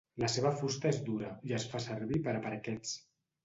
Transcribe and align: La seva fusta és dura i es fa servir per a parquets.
La 0.21 0.29
seva 0.35 0.51
fusta 0.61 0.89
és 0.93 1.01
dura 1.11 1.31
i 1.51 1.55
es 1.59 1.67
fa 1.75 1.85
servir 1.87 2.21
per 2.27 2.37
a 2.37 2.43
parquets. 2.51 2.99